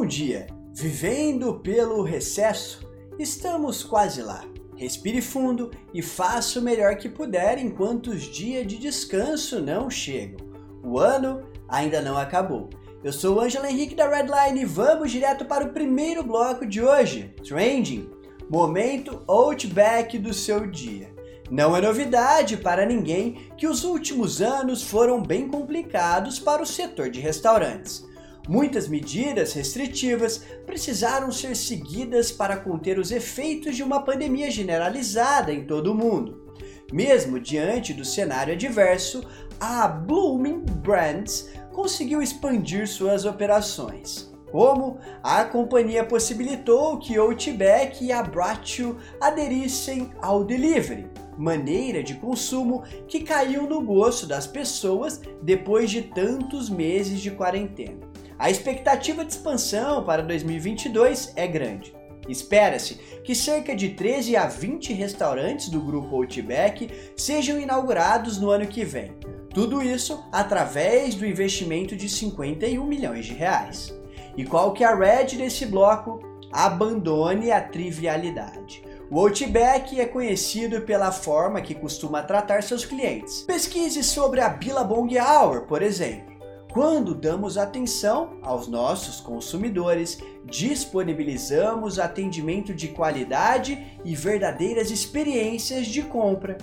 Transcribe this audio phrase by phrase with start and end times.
[0.00, 0.46] Bom dia!
[0.72, 2.90] Vivendo pelo recesso?
[3.18, 4.42] Estamos quase lá.
[4.74, 10.40] Respire fundo e faça o melhor que puder enquanto os dias de descanso não chegam.
[10.82, 12.70] O ano ainda não acabou.
[13.04, 16.80] Eu sou o Ângelo Henrique da Redline e vamos direto para o primeiro bloco de
[16.80, 18.08] hoje, Trending,
[18.48, 21.14] momento Outback do seu dia.
[21.50, 27.10] Não é novidade para ninguém que os últimos anos foram bem complicados para o setor
[27.10, 28.08] de restaurantes.
[28.48, 35.64] Muitas medidas restritivas precisaram ser seguidas para conter os efeitos de uma pandemia generalizada em
[35.64, 36.54] todo o mundo.
[36.92, 39.24] Mesmo diante do cenário adverso,
[39.60, 44.30] a Blooming Brands conseguiu expandir suas operações.
[44.50, 52.82] Como a companhia possibilitou que Outback e a Bracho aderissem ao delivery, maneira de consumo
[53.06, 58.10] que caiu no gosto das pessoas depois de tantos meses de quarentena.
[58.40, 61.94] A expectativa de expansão para 2022 é grande.
[62.26, 68.66] Espera-se que cerca de 13 a 20 restaurantes do grupo Outback sejam inaugurados no ano
[68.66, 69.12] que vem.
[69.52, 73.94] Tudo isso através do investimento de 51 milhões de reais.
[74.34, 76.18] E qual que é a red desse bloco?
[76.50, 78.82] Abandone a trivialidade.
[79.10, 83.42] O Outback é conhecido pela forma que costuma tratar seus clientes.
[83.42, 86.39] Pesquise sobre a Billabong Hour, por exemplo.
[86.72, 96.58] Quando damos atenção aos nossos consumidores, disponibilizamos atendimento de qualidade e verdadeiras experiências de compra.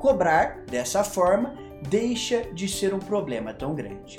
[0.00, 1.54] Cobrar dessa forma
[1.88, 4.18] deixa de ser um problema tão grande.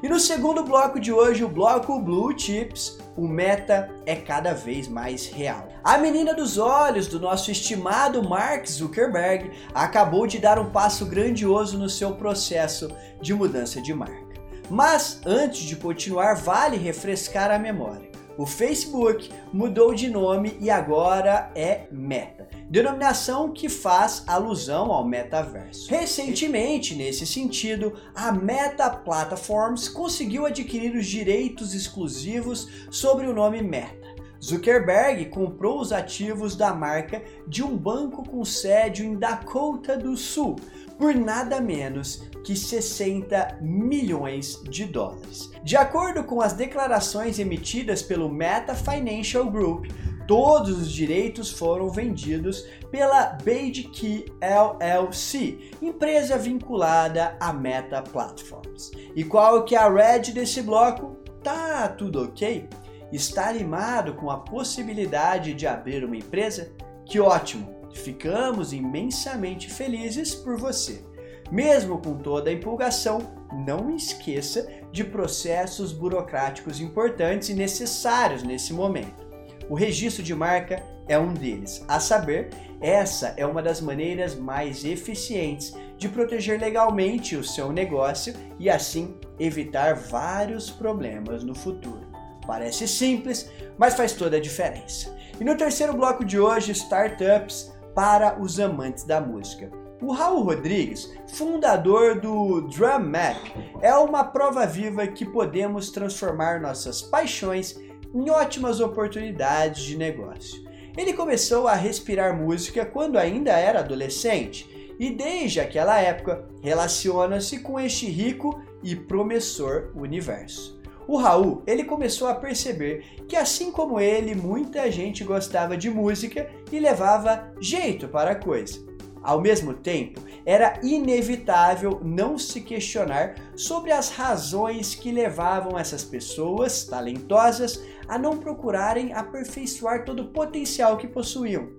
[0.00, 4.86] E no segundo bloco de hoje, o bloco Blue Chips, o meta é cada vez
[4.86, 5.68] mais real.
[5.82, 11.78] A menina dos olhos do nosso estimado Mark Zuckerberg acabou de dar um passo grandioso
[11.78, 14.23] no seu processo de mudança de marca.
[14.70, 18.14] Mas antes de continuar, vale refrescar a memória.
[18.36, 25.88] O Facebook mudou de nome e agora é Meta, denominação que faz alusão ao metaverso.
[25.88, 34.03] Recentemente, nesse sentido, a Meta Platforms conseguiu adquirir os direitos exclusivos sobre o nome Meta.
[34.44, 40.56] Zuckerberg comprou os ativos da marca de um banco com sede em Dakota do Sul
[40.98, 45.50] por nada menos que 60 milhões de dólares.
[45.62, 49.86] De acordo com as declarações emitidas pelo Meta Financial Group,
[50.28, 58.90] todos os direitos foram vendidos pela Beige Key LLC, empresa vinculada à Meta Platforms.
[59.16, 61.16] E qual que é a red desse bloco?
[61.42, 62.68] Tá tudo ok?
[63.14, 66.72] Está animado com a possibilidade de abrir uma empresa?
[67.06, 67.72] Que ótimo!
[67.94, 71.04] Ficamos imensamente felizes por você.
[71.48, 73.20] Mesmo com toda a empolgação,
[73.52, 79.24] não esqueça de processos burocráticos importantes e necessários nesse momento.
[79.70, 81.84] O registro de marca é um deles.
[81.86, 88.34] A saber, essa é uma das maneiras mais eficientes de proteger legalmente o seu negócio
[88.58, 92.13] e assim evitar vários problemas no futuro.
[92.46, 95.14] Parece simples, mas faz toda a diferença.
[95.40, 99.70] E no terceiro bloco de hoje, startups para os amantes da música.
[100.02, 103.38] O Raul Rodrigues, fundador do Drum Map,
[103.80, 107.78] é uma prova viva que podemos transformar nossas paixões
[108.14, 110.62] em ótimas oportunidades de negócio.
[110.96, 117.80] Ele começou a respirar música quando ainda era adolescente e desde aquela época relaciona-se com
[117.80, 120.80] este rico e promissor universo.
[121.06, 126.50] O Raul, ele começou a perceber que assim como ele, muita gente gostava de música
[126.72, 128.78] e levava jeito para a coisa.
[129.22, 136.84] Ao mesmo tempo, era inevitável não se questionar sobre as razões que levavam essas pessoas
[136.84, 141.70] talentosas a não procurarem aperfeiçoar todo o potencial que possuíam.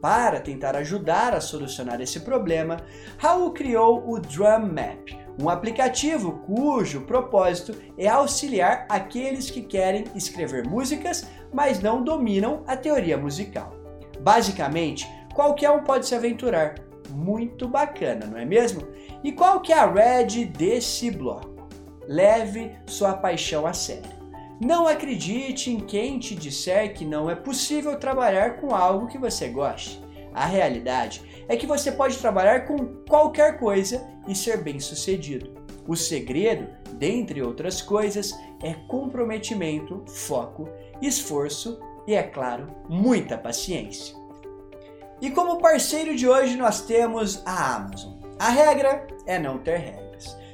[0.00, 2.78] Para tentar ajudar a solucionar esse problema,
[3.18, 10.68] Raul criou o Drum Map, um aplicativo cujo propósito é auxiliar aqueles que querem escrever
[10.68, 13.72] músicas, mas não dominam a teoria musical.
[14.20, 16.74] Basicamente, qualquer um pode se aventurar.
[17.08, 18.86] Muito bacana, não é mesmo?
[19.24, 21.68] E qual que é a red desse bloco?
[22.06, 24.19] Leve sua paixão a sério.
[24.60, 29.48] Não acredite em quem te disser que não é possível trabalhar com algo que você
[29.48, 30.04] goste.
[30.34, 32.76] A realidade é que você pode trabalhar com
[33.08, 35.54] qualquer coisa e ser bem sucedido.
[35.88, 40.68] O segredo, dentre outras coisas, é comprometimento, foco,
[41.00, 44.14] esforço e, é claro, muita paciência.
[45.22, 48.12] E como parceiro de hoje nós temos a Amazon.
[48.38, 50.09] A regra é não ter regras.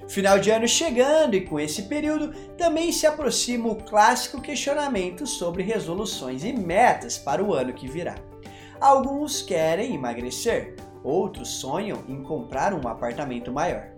[0.09, 5.63] Final de ano chegando e com esse período também se aproxima o clássico questionamento sobre
[5.63, 8.15] resoluções e metas para o ano que virá.
[8.81, 13.89] Alguns querem emagrecer, outros sonham em comprar um apartamento maior.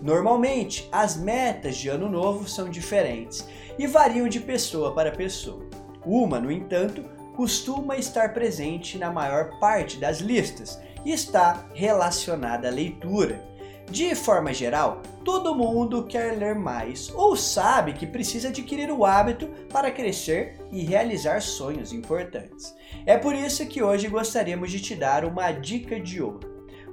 [0.00, 3.46] Normalmente, as metas de ano novo são diferentes
[3.78, 5.66] e variam de pessoa para pessoa.
[6.06, 7.04] Uma, no entanto,
[7.36, 13.42] costuma estar presente na maior parte das listas e está relacionada à leitura.
[13.90, 19.48] De forma geral, todo mundo quer ler mais ou sabe que precisa adquirir o hábito
[19.72, 22.74] para crescer e realizar sonhos importantes.
[23.06, 26.40] É por isso que hoje gostaríamos de te dar uma dica de ouro.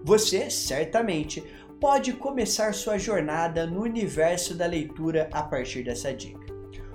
[0.05, 1.43] Você certamente
[1.81, 6.45] pode começar sua jornada no universo da leitura a partir dessa dica.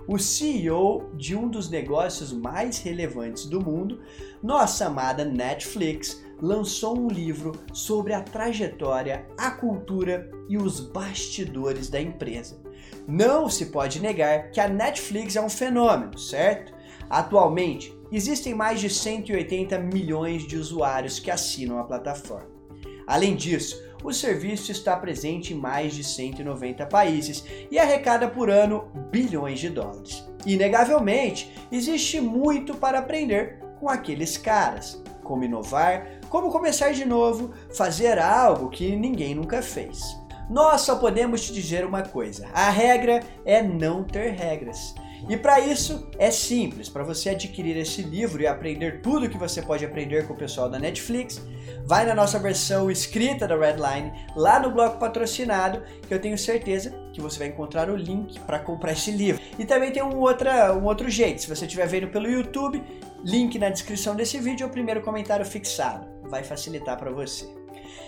[0.08, 4.00] O CEO de um dos negócios mais relevantes do mundo,
[4.42, 12.00] nossa amada Netflix, lançou um livro sobre a trajetória, a cultura e os bastidores da
[12.00, 12.60] empresa.
[13.06, 16.72] Não se pode negar que a Netflix é um fenômeno, certo?
[17.08, 22.48] Atualmente, existem mais de 180 milhões de usuários que assinam a plataforma.
[23.06, 28.90] Além disso, o serviço está presente em mais de 190 países e arrecada por ano
[29.10, 30.24] bilhões de dólares.
[30.46, 35.02] Inegavelmente, existe muito para aprender com aqueles caras.
[35.22, 40.16] Como inovar, como começar de novo, fazer algo que ninguém nunca fez.
[40.48, 44.94] Nós só podemos te dizer uma coisa: a regra é não ter regras.
[45.28, 49.60] E para isso é simples, para você adquirir esse livro e aprender tudo que você
[49.60, 51.40] pode aprender com o pessoal da Netflix,
[51.84, 56.94] vai na nossa versão escrita da Redline, lá no bloco patrocinado, que eu tenho certeza
[57.12, 59.42] que você vai encontrar o link para comprar esse livro.
[59.58, 62.82] E também tem um, outra, um outro jeito, se você estiver vendo pelo YouTube,
[63.22, 67.46] link na descrição desse vídeo ou primeiro comentário fixado, vai facilitar para você.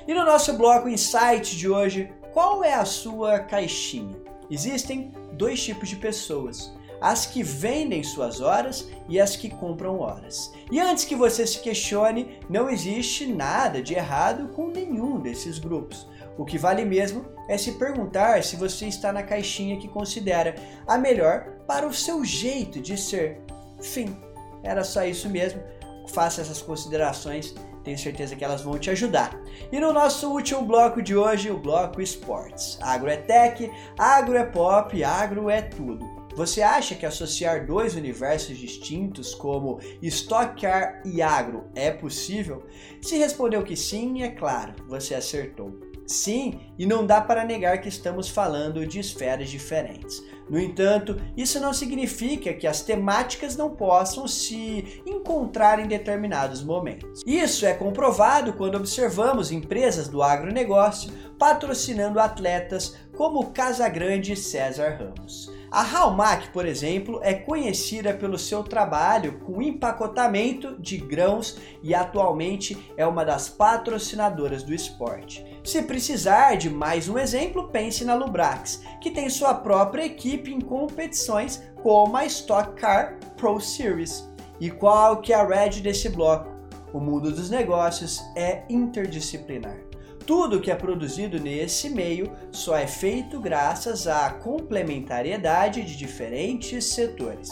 [0.07, 4.17] E no nosso bloco Insight de hoje, qual é a sua caixinha?
[4.51, 6.73] Existem dois tipos de pessoas
[7.03, 10.53] as que vendem suas horas e as que compram horas.
[10.71, 16.07] E antes que você se questione, não existe nada de errado com nenhum desses grupos.
[16.39, 20.55] O que vale mesmo é se perguntar se você está na caixinha que considera
[20.87, 23.41] a melhor para o seu jeito de ser.
[23.81, 24.17] Fim.
[24.63, 25.61] Era só isso mesmo.
[26.09, 29.39] Faça essas considerações, tenho certeza que elas vão te ajudar.
[29.71, 32.79] E no nosso último bloco de hoje, o bloco Esportes.
[32.81, 36.23] Agro é tech, agro é pop, agro é tudo.
[36.35, 42.65] Você acha que associar dois universos distintos como Stock Car e Agro é possível?
[43.03, 45.92] Se respondeu que sim, é claro, você acertou.
[46.13, 50.23] Sim, e não dá para negar que estamos falando de esferas diferentes.
[50.49, 57.23] No entanto, isso não significa que as temáticas não possam se encontrar em determinados momentos.
[57.27, 65.51] Isso é comprovado quando observamos empresas do agronegócio patrocinando atletas como Casagrande e César Ramos.
[65.73, 72.93] A Halmac, por exemplo, é conhecida pelo seu trabalho com empacotamento de grãos e atualmente
[72.95, 75.43] é uma das patrocinadoras do esporte.
[75.65, 80.61] Se precisar de mais um exemplo, pense na Lubrax, que tem sua própria equipe em
[80.61, 84.31] competições como a Stock Car Pro Series.
[84.61, 86.53] E qual que é a red desse bloco?
[86.93, 89.92] O mundo dos negócios é interdisciplinar.
[90.27, 97.51] Tudo que é produzido nesse meio só é feito graças à complementariedade de diferentes setores.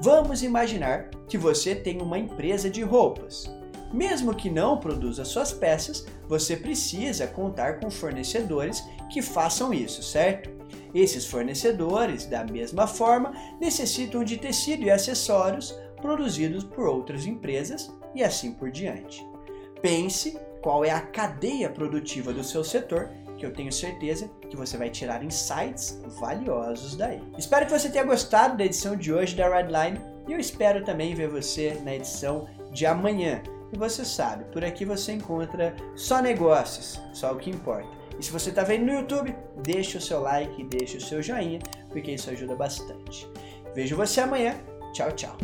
[0.00, 3.44] Vamos imaginar que você tem uma empresa de roupas.
[3.92, 10.50] Mesmo que não produza suas peças, você precisa contar com fornecedores que façam isso, certo?
[10.94, 18.22] Esses fornecedores, da mesma forma, necessitam de tecido e acessórios produzidos por outras empresas e
[18.22, 19.24] assim por diante.
[19.82, 24.76] Pense qual é a cadeia produtiva do seu setor, que eu tenho certeza que você
[24.76, 27.22] vai tirar insights valiosos daí.
[27.38, 29.98] Espero que você tenha gostado da edição de hoje da Redline
[30.28, 33.42] e eu espero também ver você na edição de amanhã.
[33.72, 37.88] E você sabe, por aqui você encontra só negócios, só o que importa.
[38.18, 41.60] E se você está vendo no YouTube, deixe o seu like, deixe o seu joinha,
[41.88, 43.26] porque isso ajuda bastante.
[43.74, 44.56] Vejo você amanhã.
[44.92, 45.36] Tchau, tchau.